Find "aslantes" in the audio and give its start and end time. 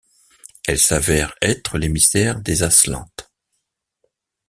2.63-3.29